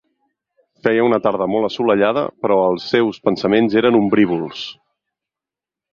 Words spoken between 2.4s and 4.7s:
però els seus pensaments eren ombrívols.